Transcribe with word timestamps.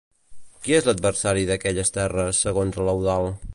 Qui 0.67 0.73
és 0.77 0.87
l'adversari 0.87 1.45
d'aquelles 1.51 1.95
terres, 1.99 2.43
segons 2.49 2.83
l'Eudald? 2.89 3.49